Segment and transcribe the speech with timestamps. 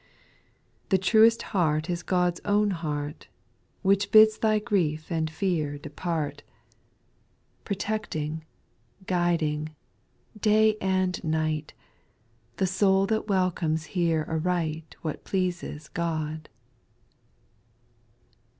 [0.85, 0.89] S.
[0.89, 3.27] The truest heart is God^s ovjn \iea.T\.,
[3.83, 6.43] Which bids thy grief and feat Oic^a\\ SPIRITUAL SONGS.
[7.63, 8.45] 237 Protecting,
[9.05, 9.75] guiding,
[10.39, 11.73] day and night,
[12.57, 16.49] The soul that welcomes here aright What pleases God.